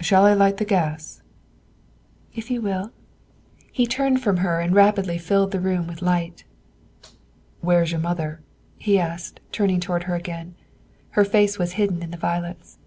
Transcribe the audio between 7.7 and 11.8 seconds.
is your mother?" he asked, turning toward her again. Her face was